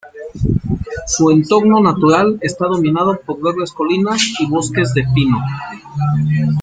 Su 1.05 1.29
entorno 1.29 1.79
natural 1.79 2.39
está 2.41 2.65
dominado 2.65 3.21
por 3.23 3.39
verdes 3.39 3.71
colinas 3.71 4.19
y 4.39 4.47
bosques 4.47 4.95
de 4.95 5.03
pinos. 5.13 5.41